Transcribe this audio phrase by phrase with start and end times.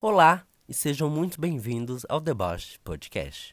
[0.00, 3.52] Olá e sejam muito bem-vindos ao Deboche Podcast.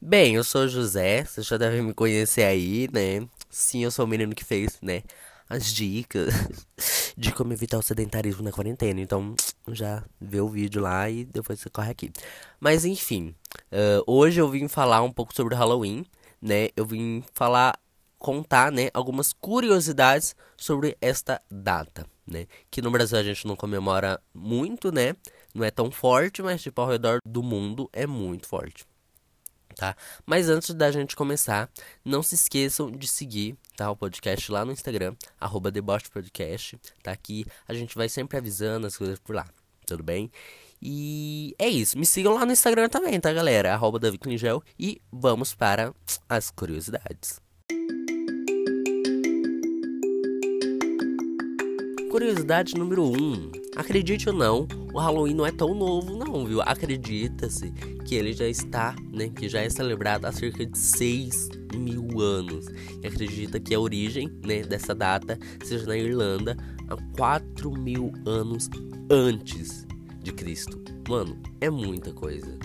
[0.00, 3.26] Bem, eu sou o José, vocês já devem me conhecer aí, né?
[3.50, 5.02] Sim, eu sou o menino que fez, né?
[5.48, 6.32] As dicas
[7.18, 9.00] de como evitar o sedentarismo na quarentena.
[9.00, 9.34] Então,
[9.72, 12.12] já vê o vídeo lá e depois você corre aqui.
[12.60, 13.34] Mas enfim,
[13.72, 16.06] uh, hoje eu vim falar um pouco sobre o Halloween,
[16.40, 16.68] né?
[16.76, 17.76] Eu vim falar
[18.22, 22.46] contar, né, algumas curiosidades sobre esta data, né?
[22.70, 25.16] Que no Brasil a gente não comemora muito, né?
[25.52, 28.86] Não é tão forte, mas tipo ao redor do mundo é muito forte.
[29.74, 29.96] Tá?
[30.24, 31.68] Mas antes da gente começar,
[32.04, 35.72] não se esqueçam de seguir tá, o podcast lá no Instagram, arroba
[36.12, 37.10] Podcast, tá?
[37.10, 39.48] Aqui a gente vai sempre avisando as coisas por lá,
[39.84, 40.30] tudo bem?
[40.80, 43.72] E é isso, me sigam lá no Instagram também, tá galera?
[43.72, 45.92] Arroba Davi Klingel, e vamos para
[46.28, 47.41] as curiosidades.
[52.12, 53.16] Curiosidade número 1.
[53.16, 53.52] Um.
[53.74, 56.60] Acredite ou não, o Halloween não é tão novo não, viu?
[56.60, 57.72] Acredita-se
[58.04, 62.66] que ele já está, né, que já é celebrado há cerca de 6 mil anos.
[63.02, 66.54] E acredita que a origem, né, dessa data seja na Irlanda
[66.86, 68.68] há 4 mil anos
[69.10, 69.86] antes
[70.22, 70.78] de Cristo.
[71.08, 72.58] Mano, é muita coisa.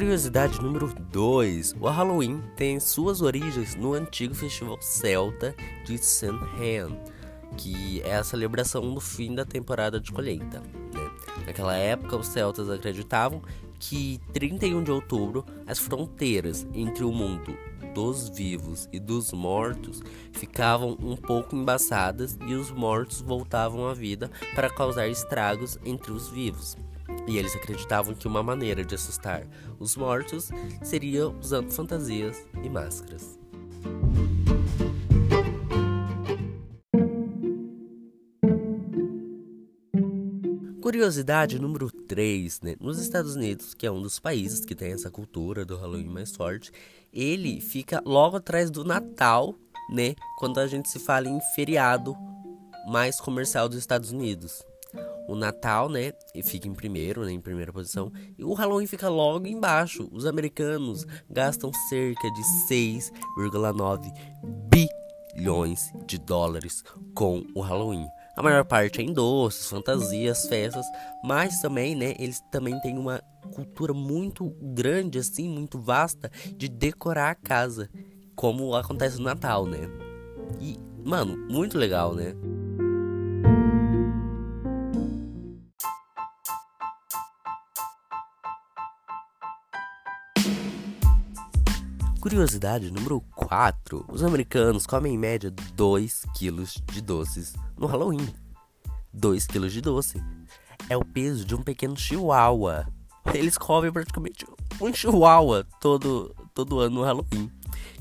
[0.00, 6.98] Curiosidade número 2: O Halloween tem suas origens no antigo festival celta de Samhain,
[7.58, 10.60] que é a celebração do fim da temporada de colheita.
[10.60, 11.10] Né?
[11.46, 13.42] Naquela época, os celtas acreditavam
[13.78, 17.54] que 31 de outubro as fronteiras entre o mundo
[17.94, 20.00] dos vivos e dos mortos
[20.32, 26.26] ficavam um pouco embaçadas e os mortos voltavam à vida para causar estragos entre os
[26.30, 26.74] vivos.
[27.26, 29.46] E eles acreditavam que uma maneira de assustar
[29.78, 30.50] os mortos
[30.82, 33.38] seria usando fantasias e máscaras.
[40.90, 42.74] Curiosidade número 3, né?
[42.80, 46.34] Nos Estados Unidos, que é um dos países que tem essa cultura do Halloween mais
[46.34, 46.72] forte,
[47.12, 49.54] ele fica logo atrás do Natal,
[49.88, 50.16] né?
[50.36, 52.16] Quando a gente se fala em feriado
[52.88, 54.64] mais comercial dos Estados Unidos.
[55.28, 56.12] O Natal, né,
[56.42, 60.08] fica em primeiro, né, em primeira posição, e o Halloween fica logo embaixo.
[60.12, 64.12] Os americanos gastam cerca de 6,9
[65.34, 66.82] bilhões de dólares
[67.14, 68.06] com o Halloween.
[68.36, 70.86] A maior parte é em doces, fantasias, festas,
[71.22, 73.20] mas também, né, eles também têm uma
[73.54, 77.90] cultura muito grande assim, muito vasta de decorar a casa,
[78.34, 79.80] como acontece no Natal, né?
[80.60, 82.34] E, mano, muito legal, né?
[92.20, 98.28] Curiosidade número 4: os americanos comem em média 2 quilos de doces no Halloween.
[99.10, 100.22] 2 quilos de doce
[100.90, 102.86] é o peso de um pequeno chihuahua.
[103.32, 104.44] Eles comem praticamente
[104.78, 107.50] um chihuahua todo, todo ano no Halloween.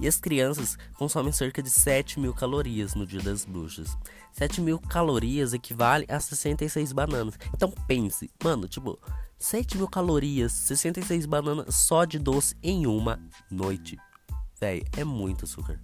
[0.00, 3.98] E as crianças consomem cerca de 7 mil calorias no dia das bruxas.
[4.32, 7.38] 7 mil calorias equivale a 66 bananas.
[7.54, 8.98] Então pense, mano, tipo,
[9.38, 13.20] 7 mil calorias, 66 bananas só de doce em uma
[13.50, 13.98] noite.
[14.58, 15.78] Véi, é muito açúcar.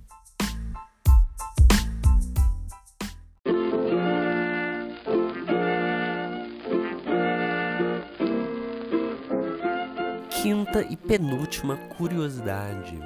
[10.30, 12.98] Quinta e penúltima curiosidade.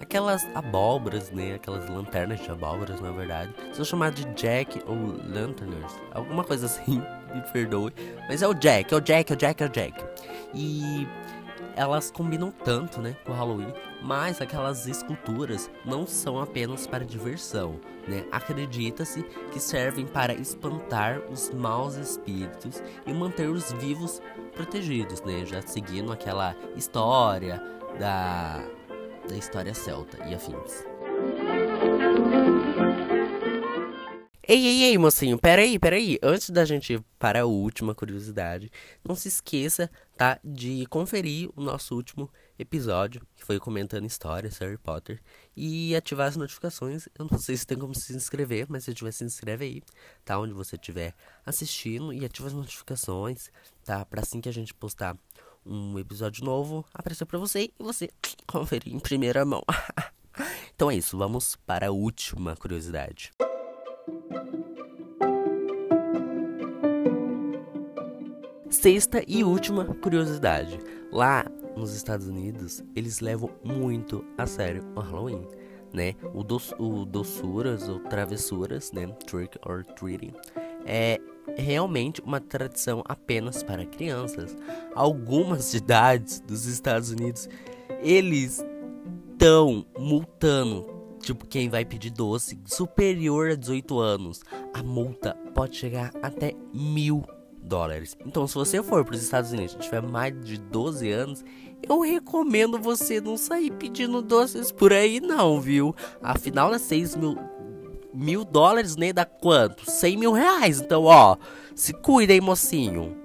[0.00, 1.54] Aquelas abóboras, né?
[1.54, 5.92] Aquelas lanternas de abóboras, na verdade, são chamadas de Jack ou Lanterners.
[6.12, 7.02] Alguma coisa assim,
[7.34, 7.92] me perdoe.
[8.28, 10.04] Mas é o Jack, é o Jack, é o Jack, é o Jack.
[10.54, 11.06] E
[11.76, 17.80] elas combinam tanto, né, com o Halloween, mas aquelas esculturas não são apenas para diversão,
[18.08, 18.24] né?
[18.32, 24.20] Acredita-se que servem para espantar os maus espíritos e manter os vivos
[24.52, 25.44] protegidos, né?
[25.46, 27.62] Já seguindo aquela história
[27.98, 28.62] da
[29.28, 30.84] da história celta e afins.
[34.52, 36.18] Ei, ei, ei, mocinho, peraí, peraí.
[36.20, 38.68] Antes da gente ir para a última curiosidade,
[39.06, 44.76] não se esqueça, tá, de conferir o nosso último episódio, que foi comentando histórias, Harry
[44.76, 45.22] Potter,
[45.56, 47.08] e ativar as notificações.
[47.16, 49.82] Eu não sei se tem como se inscrever, mas se tiver, se inscreve aí,
[50.24, 51.14] tá, onde você estiver
[51.46, 53.52] assistindo, e ativa as notificações,
[53.84, 55.16] tá, para assim que a gente postar
[55.64, 58.10] um episódio novo, aparecer para você e você
[58.48, 59.62] conferir em primeira mão.
[60.74, 63.30] então é isso, vamos para a última curiosidade.
[68.70, 70.78] Sexta e última curiosidade.
[71.10, 71.44] Lá
[71.76, 75.44] nos Estados Unidos, eles levam muito a sério o Halloween,
[75.92, 76.14] né?
[76.32, 79.08] O, do, o doçuras ou travessuras, né?
[79.26, 80.32] Trick or treating,
[80.86, 81.18] é
[81.56, 84.56] realmente uma tradição apenas para crianças.
[84.94, 87.48] Algumas cidades dos Estados Unidos,
[88.00, 88.64] eles
[89.32, 94.40] estão multando Tipo, quem vai pedir doce superior a 18 anos,
[94.72, 97.22] a multa pode chegar até mil
[97.62, 98.16] dólares.
[98.26, 101.44] Então, se você for para os Estados Unidos e tiver mais de 12 anos,
[101.88, 105.94] eu recomendo você não sair pedindo doces por aí, não, viu?
[106.22, 107.38] Afinal, é 6 mil,
[108.12, 109.90] mil dólares, nem dá quanto?
[109.90, 110.80] 100 mil reais.
[110.80, 111.36] Então, ó,
[111.74, 113.19] se cuida aí, mocinho.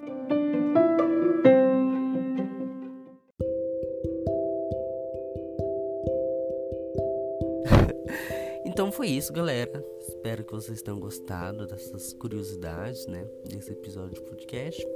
[9.16, 9.82] Isso, galera.
[10.00, 13.26] Espero que vocês tenham gostado dessas curiosidades, né?
[13.48, 14.86] Desse episódio de podcast.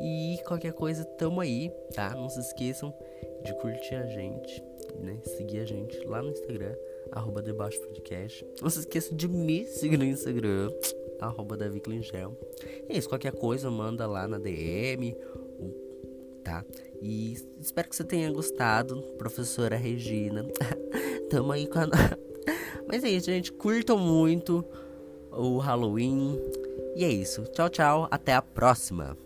[0.00, 2.14] E qualquer coisa, tamo aí, tá?
[2.14, 2.94] Não se esqueçam
[3.44, 4.64] de curtir a gente,
[4.98, 5.20] né?
[5.36, 6.74] Seguir a gente lá no Instagram,
[7.12, 8.46] arroba debaixo podcast.
[8.62, 10.70] Não se esqueçam de me seguir no Instagram,
[11.20, 12.34] arroba daviklingel.
[12.88, 15.14] É isso, qualquer coisa, manda lá na DM,
[16.42, 16.64] tá?
[17.02, 20.46] E espero que você tenha gostado, professora Regina.
[21.28, 21.86] Tamo aí com a
[22.92, 23.52] mas é isso, gente.
[23.52, 24.64] Curtam muito
[25.32, 26.38] o Halloween.
[26.96, 27.44] E é isso.
[27.52, 28.08] Tchau, tchau.
[28.10, 29.16] Até a próxima.